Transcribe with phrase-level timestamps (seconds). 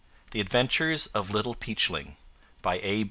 [0.31, 2.17] THE ADVENTURES OF LITTLE PEACHLING
[2.63, 2.99] By A.